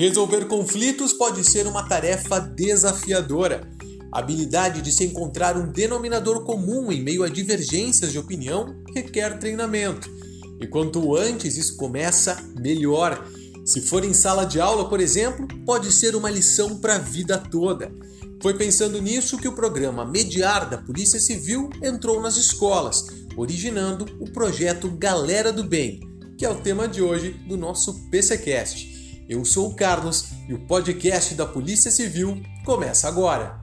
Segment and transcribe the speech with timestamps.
[0.00, 3.70] Resolver conflitos pode ser uma tarefa desafiadora.
[4.10, 9.38] A habilidade de se encontrar um denominador comum em meio a divergências de opinião requer
[9.38, 10.10] treinamento.
[10.58, 13.28] E quanto antes isso começa, melhor.
[13.62, 17.36] Se for em sala de aula, por exemplo, pode ser uma lição para a vida
[17.36, 17.92] toda.
[18.40, 23.04] Foi pensando nisso que o programa Mediar da Polícia Civil entrou nas escolas,
[23.36, 26.00] originando o projeto Galera do Bem,
[26.38, 28.99] que é o tema de hoje do nosso PCcast.
[29.30, 33.60] Eu sou o Carlos e o podcast da Polícia Civil começa agora.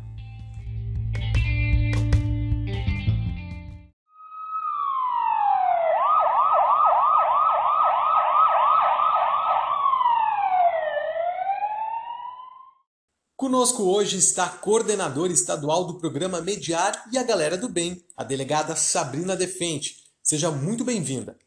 [13.36, 18.24] Conosco hoje está a coordenadora estadual do programa Mediar e a Galera do Bem, a
[18.24, 19.98] delegada Sabrina Defente.
[20.24, 21.38] Seja muito bem-vinda.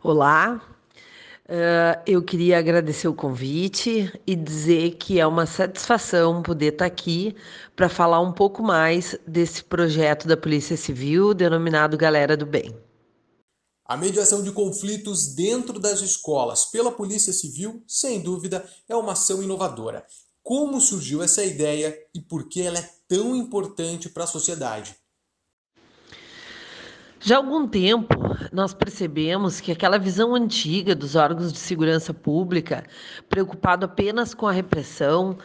[0.00, 0.73] Olá,
[1.48, 7.34] uh, eu queria agradecer o convite e dizer que é uma satisfação poder estar aqui
[7.74, 12.74] para falar um pouco mais desse projeto da Polícia Civil denominado Galera do Bem.
[13.86, 19.42] A mediação de conflitos dentro das escolas pela Polícia Civil, sem dúvida, é uma ação
[19.42, 20.04] inovadora
[20.44, 24.94] como surgiu essa ideia e por que ela é tão importante para a sociedade.
[27.18, 28.14] Já há algum tempo,
[28.52, 32.84] nós percebemos que aquela visão antiga dos órgãos de segurança pública,
[33.28, 35.36] preocupado apenas com a repressão,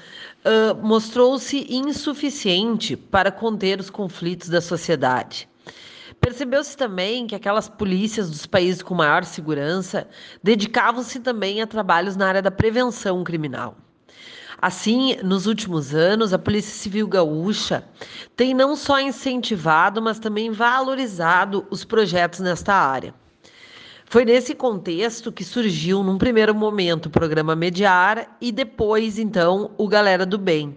[0.45, 5.47] uh, mostrou-se insuficiente para conter os conflitos da sociedade.
[6.21, 10.07] Percebeu-se também que aquelas polícias dos países com maior segurança
[10.43, 13.77] dedicavam-se também a trabalhos na área da prevenção criminal.
[14.61, 17.81] Assim, nos últimos anos, a Polícia Civil Gaúcha
[18.35, 23.13] tem não só incentivado, mas também valorizado os projetos nesta área.
[24.05, 29.87] Foi nesse contexto que surgiu, num primeiro momento, o programa Mediar e depois, então, o
[29.87, 30.75] Galera do Bem,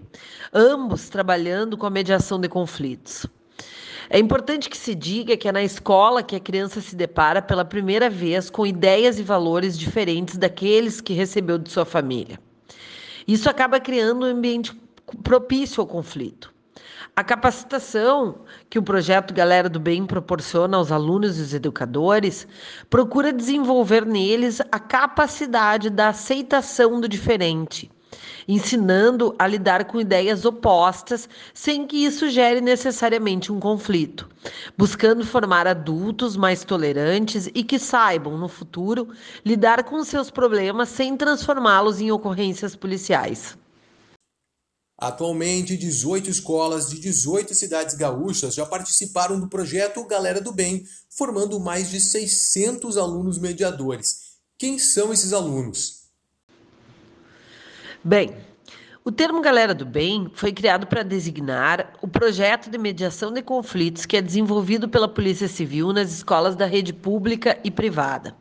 [0.53, 3.27] ambos trabalhando com a mediação de conflitos.
[4.09, 7.65] É importante que se diga que é na escola que a criança se depara pela
[7.65, 12.39] primeira vez com ideias e valores diferentes daqueles que recebeu de sua família.
[13.27, 14.75] Isso acaba criando um ambiente
[15.23, 16.53] propício ao conflito.
[17.15, 18.41] A capacitação
[18.71, 22.49] que o projeto Galera do Bem proporciona aos alunos e os educadores
[22.89, 27.91] procura desenvolver neles a capacidade da aceitação do diferente,
[28.47, 34.29] ensinando a lidar com ideias opostas sem que isso gere necessariamente um conflito,
[34.77, 39.09] buscando formar adultos mais tolerantes e que saibam, no futuro,
[39.45, 43.57] lidar com seus problemas sem transformá-los em ocorrências policiais.
[45.03, 51.59] Atualmente, 18 escolas de 18 cidades gaúchas já participaram do projeto Galera do Bem, formando
[51.59, 54.39] mais de 600 alunos mediadores.
[54.57, 56.02] Quem são esses alunos?
[58.05, 58.35] Bem,
[59.05, 64.05] o termo Galera do Bem foi criado para designar o projeto de mediação de conflitos
[64.05, 68.35] que é desenvolvido pela Polícia Civil nas escolas da rede pública e privada.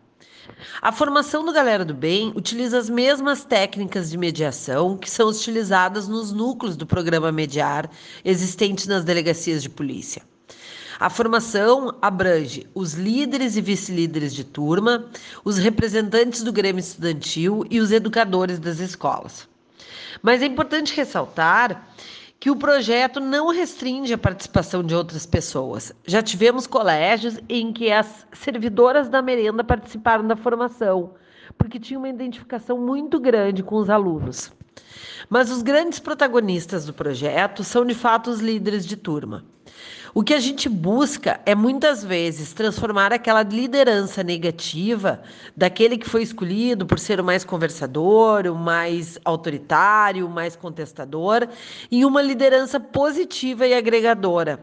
[0.82, 6.08] A formação do Galera do Bem utiliza as mesmas técnicas de mediação que são utilizadas
[6.08, 7.88] nos núcleos do programa Mediar
[8.26, 10.24] existentes nas delegacias de polícia.
[11.00, 15.06] A formação abrange os líderes e vice-líderes de turma,
[15.46, 19.51] os representantes do Grêmio Estudantil e os educadores das escolas.
[20.22, 21.88] Mas é importante ressaltar
[22.40, 25.94] que o projeto não restringe a participação de outras pessoas.
[26.08, 31.14] Já tivemos colégios em que as servidoras da merenda participaram da formação,
[31.56, 34.52] porque tinha uma identificação muito grande com os alunos.
[35.30, 39.46] Mas os grandes protagonistas do projeto são de fato os líderes de turma.
[40.14, 45.22] O que a gente busca é muitas vezes transformar aquela liderança negativa
[45.56, 51.48] daquele que foi escolhido por ser o mais conversador, o mais autoritário, o mais contestador,
[51.90, 54.62] em uma liderança positiva e agregadora.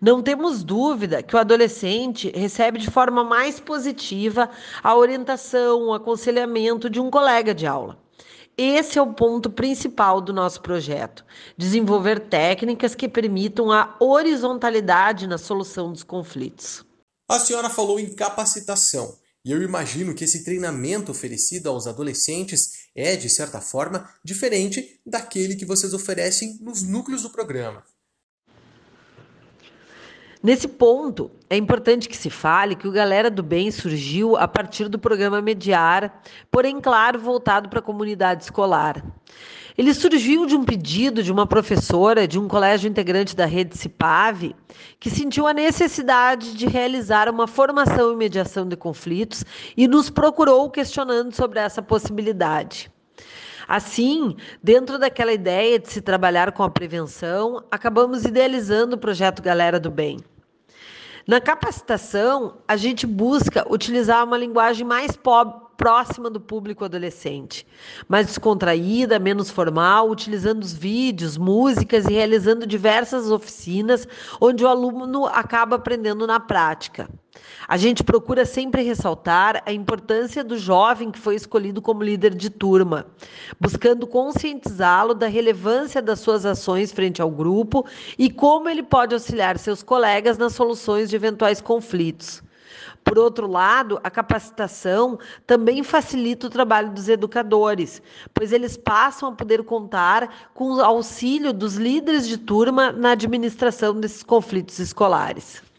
[0.00, 4.50] Não temos dúvida que o adolescente recebe de forma mais positiva
[4.82, 7.96] a orientação, o aconselhamento de um colega de aula.
[8.56, 11.24] Esse é o ponto principal do nosso projeto:
[11.56, 16.84] desenvolver técnicas que permitam a horizontalidade na solução dos conflitos.
[17.28, 19.16] A senhora falou em capacitação.
[19.44, 25.56] E eu imagino que esse treinamento oferecido aos adolescentes é, de certa forma, diferente daquele
[25.56, 27.82] que vocês oferecem nos núcleos do programa.
[30.42, 34.88] Nesse ponto, é importante que se fale que o Galera do Bem surgiu a partir
[34.88, 39.04] do programa Mediar, porém, claro, voltado para a comunidade escolar.
[39.78, 44.52] Ele surgiu de um pedido de uma professora de um colégio integrante da rede CIPAV,
[44.98, 49.44] que sentiu a necessidade de realizar uma formação em mediação de conflitos
[49.76, 52.90] e nos procurou questionando sobre essa possibilidade.
[53.66, 59.78] Assim, dentro daquela ideia de se trabalhar com a prevenção, acabamos idealizando o projeto Galera
[59.78, 60.18] do Bem.
[61.26, 65.16] Na capacitação, a gente busca utilizar uma linguagem mais
[65.76, 67.64] próxima do público adolescente,
[68.08, 74.06] mais descontraída, menos formal, utilizando os vídeos, músicas e realizando diversas oficinas
[74.40, 77.08] onde o aluno acaba aprendendo na prática.
[77.66, 82.50] A gente procura sempre ressaltar a importância do jovem que foi escolhido como líder de
[82.50, 83.06] turma,
[83.58, 87.86] buscando conscientizá-lo da relevância das suas ações frente ao grupo
[88.18, 92.42] e como ele pode auxiliar seus colegas nas soluções de eventuais conflitos.
[93.02, 98.02] Por outro lado, a capacitação também facilita o trabalho dos educadores,
[98.34, 103.98] pois eles passam a poder contar com o auxílio dos líderes de turma na administração
[103.98, 105.71] desses conflitos escolares.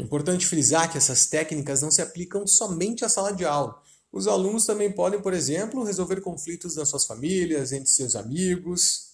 [0.00, 3.78] É importante frisar que essas técnicas não se aplicam somente à sala de aula.
[4.10, 9.09] Os alunos também podem, por exemplo, resolver conflitos nas suas famílias, entre seus amigos,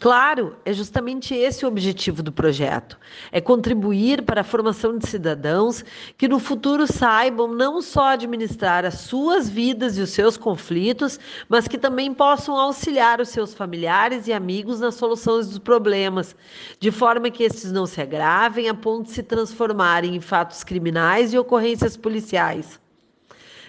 [0.00, 2.98] Claro, é justamente esse o objetivo do projeto:
[3.30, 5.84] é contribuir para a formação de cidadãos
[6.16, 11.20] que no futuro saibam não só administrar as suas vidas e os seus conflitos,
[11.50, 16.34] mas que também possam auxiliar os seus familiares e amigos nas soluções dos problemas,
[16.78, 21.34] de forma que estes não se agravem a ponto de se transformarem em fatos criminais
[21.34, 22.80] e ocorrências policiais.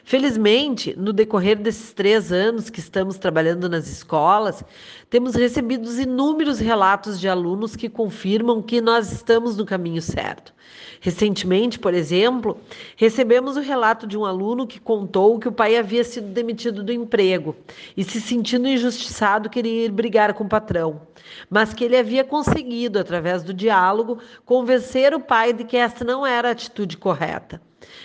[0.03, 4.63] Felizmente, no decorrer desses três anos que estamos trabalhando nas escolas,
[5.09, 10.53] temos recebido inúmeros relatos de alunos que confirmam que nós estamos no caminho certo.
[10.99, 12.59] Recentemente, por exemplo,
[12.95, 16.91] recebemos o relato de um aluno que contou que o pai havia sido demitido do
[16.91, 17.55] emprego
[17.95, 21.01] e, se sentindo injustiçado, queria ir brigar com o patrão,
[21.49, 26.25] mas que ele havia conseguido, através do diálogo, convencer o pai de que essa não
[26.25, 27.61] era a atitude correta.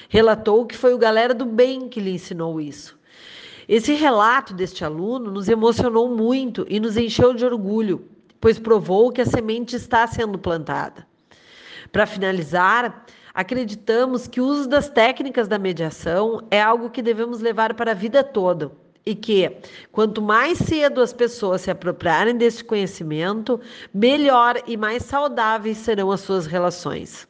[0.09, 2.99] Relatou que foi o galera do bem que lhe ensinou isso.
[3.69, 8.09] Esse relato deste aluno nos emocionou muito e nos encheu de orgulho,
[8.41, 11.07] pois provou que a semente está sendo plantada.
[11.91, 17.75] Para finalizar, acreditamos que o uso das técnicas da mediação é algo que devemos levar
[17.75, 18.71] para a vida toda
[19.05, 19.57] e que,
[19.93, 23.61] quanto mais cedo as pessoas se apropriarem desse conhecimento,
[23.95, 27.29] melhor e mais saudáveis serão as suas relações.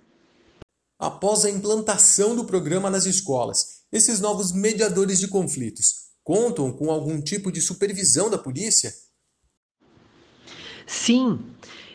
[0.98, 7.20] Após a implantação do programa nas escolas, esses novos mediadores de conflitos contam com algum
[7.20, 8.90] tipo de supervisão da polícia?
[10.87, 11.38] Sim,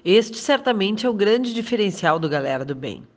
[0.05, 3.07] este certamente é o grande diferencial do Galera do Bem.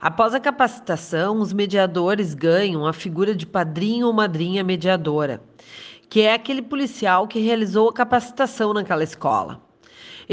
[0.00, 5.42] Após a capacitação, os mediadores ganham a figura de padrinho ou madrinha mediadora,
[6.08, 9.61] que é aquele policial que realizou a capacitação naquela escola.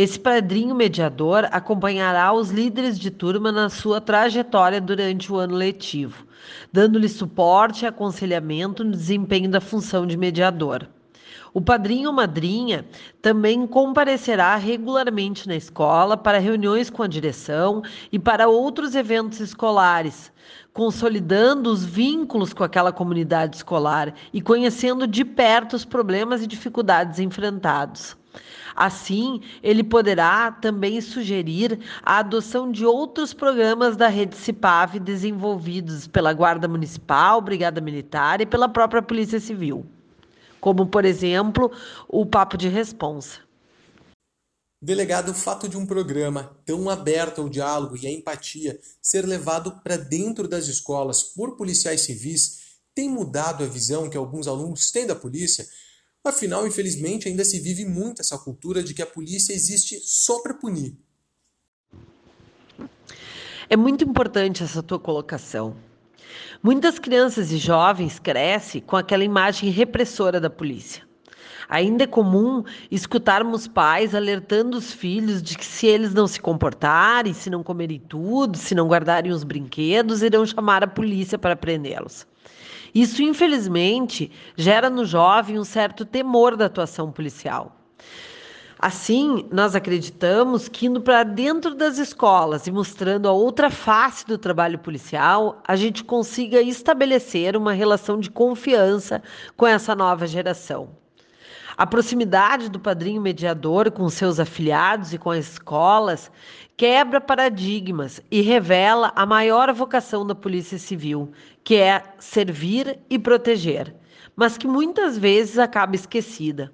[0.02, 6.26] Esse padrinho mediador acompanhará os líderes de turma na sua trajetória durante o ano letivo,
[6.72, 10.88] dando-lhe suporte e aconselhamento no desempenho da função de mediador.
[11.54, 12.86] O padrinho ou madrinha
[13.22, 20.32] também comparecerá regularmente na escola para reuniões com a direção e para outros eventos escolares,
[20.72, 27.20] consolidando os vínculos com aquela comunidade escolar e conhecendo de perto os problemas e dificuldades
[27.20, 28.18] enfrentados.
[28.76, 36.34] Assim, ele poderá também sugerir a adoção de outros programas da rede CIPAV desenvolvidos pela
[36.34, 39.86] Guarda Municipal, Brigada Militar e pela própria Polícia Civil,
[40.62, 41.72] como, por exemplo,
[42.08, 43.40] o Papo de Responsa.
[44.82, 49.74] Delegado, o fato de um programa tão aberto ao diálogo e à empatia ser levado
[49.84, 52.60] para dentro das escolas por policiais civis
[52.96, 55.68] tem mudado a visão que alguns alunos têm da polícia
[56.24, 60.54] Afinal, infelizmente, ainda se vive muito essa cultura de que a polícia existe só para
[60.54, 60.98] punir.
[63.70, 65.76] É muito importante essa tua colocação.
[66.62, 71.08] Muitas crianças e jovens crescem com aquela imagem repressora da polícia.
[71.70, 77.34] Ainda é comum escutarmos pais alertando os filhos de que se eles não se comportarem,
[77.34, 82.26] se não comerem tudo, se não guardarem os brinquedos, irão chamar a polícia para prendê-los.
[82.94, 87.76] Isso, infelizmente, gera no jovem um certo temor da atuação policial.
[88.82, 94.38] Assim, nós acreditamos que indo para dentro das escolas e mostrando a outra face do
[94.38, 99.22] trabalho policial, a gente consiga estabelecer uma relação de confiança
[99.58, 100.92] com essa nova geração.
[101.80, 106.30] A proximidade do padrinho mediador com seus afiliados e com as escolas
[106.76, 111.32] quebra paradigmas e revela a maior vocação da Polícia Civil,
[111.64, 113.96] que é servir e proteger,
[114.36, 116.70] mas que muitas vezes acaba esquecida.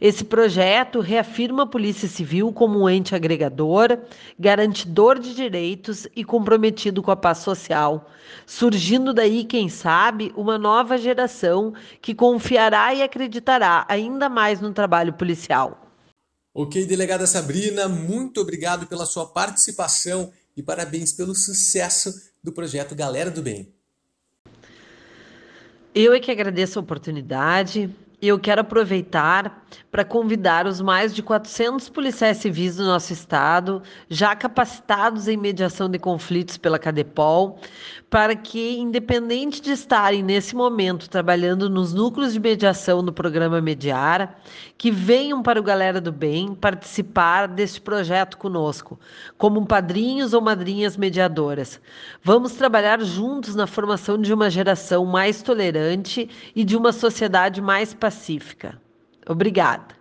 [0.00, 3.98] Esse projeto reafirma a Polícia Civil como um ente agregador,
[4.38, 8.10] garantidor de direitos e comprometido com a paz social,
[8.44, 15.12] surgindo daí, quem sabe, uma nova geração que confiará e acreditará ainda mais no trabalho
[15.14, 15.82] policial.
[16.52, 23.30] Ok, delegada Sabrina, muito obrigado pela sua participação e parabéns pelo sucesso do projeto Galera
[23.30, 23.74] do Bem.
[25.94, 27.90] Eu é que agradeço a oportunidade.
[28.26, 34.34] Eu quero aproveitar para convidar os mais de 400 policiais civis do nosso estado, já
[34.34, 37.58] capacitados em mediação de conflitos pela Cadepol,
[38.10, 44.36] para que, independente de estarem nesse momento trabalhando nos núcleos de mediação do programa Mediar,
[44.76, 48.98] que venham para o Galera do Bem participar deste projeto conosco,
[49.38, 51.80] como padrinhos ou madrinhas mediadoras.
[52.22, 57.94] Vamos trabalhar juntos na formação de uma geração mais tolerante e de uma sociedade mais
[58.16, 58.80] pacífica.
[59.28, 59.94] Obrigada.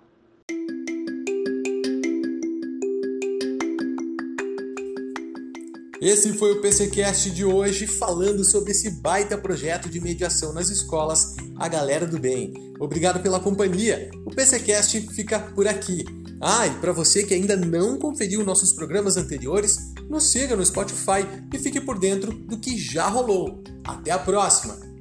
[6.01, 11.36] Esse foi o PCcast de hoje falando sobre esse baita projeto de mediação nas escolas,
[11.57, 12.53] a galera do bem.
[12.79, 14.12] Obrigado pela companhia.
[14.25, 16.05] O PCcast fica por aqui.
[16.41, 21.25] Ah, e para você que ainda não conferiu nossos programas anteriores, nos siga no Spotify
[21.51, 23.63] e fique por dentro do que já rolou.
[23.84, 24.95] Até a próxima!